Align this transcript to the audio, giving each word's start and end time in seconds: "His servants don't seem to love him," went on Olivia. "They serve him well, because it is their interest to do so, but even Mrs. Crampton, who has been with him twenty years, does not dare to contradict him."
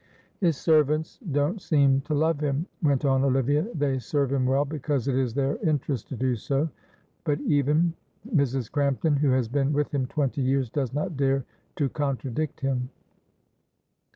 "His 0.39 0.57
servants 0.57 1.19
don't 1.31 1.61
seem 1.61 2.01
to 2.05 2.15
love 2.15 2.39
him," 2.39 2.65
went 2.81 3.05
on 3.05 3.23
Olivia. 3.23 3.67
"They 3.75 3.99
serve 3.99 4.31
him 4.33 4.47
well, 4.47 4.65
because 4.65 5.07
it 5.07 5.13
is 5.13 5.35
their 5.35 5.57
interest 5.57 6.09
to 6.09 6.15
do 6.15 6.35
so, 6.35 6.69
but 7.23 7.39
even 7.41 7.93
Mrs. 8.35 8.71
Crampton, 8.71 9.17
who 9.17 9.29
has 9.29 9.47
been 9.47 9.73
with 9.73 9.93
him 9.93 10.07
twenty 10.07 10.41
years, 10.41 10.71
does 10.71 10.91
not 10.91 11.17
dare 11.17 11.45
to 11.75 11.87
contradict 11.87 12.61
him." 12.61 12.89